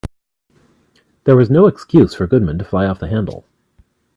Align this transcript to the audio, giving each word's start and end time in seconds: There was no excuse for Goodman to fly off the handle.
There 1.25 1.35
was 1.35 1.51
no 1.51 1.67
excuse 1.67 2.15
for 2.15 2.25
Goodman 2.25 2.57
to 2.57 2.65
fly 2.65 2.87
off 2.87 2.97
the 2.97 3.07
handle. 3.07 3.45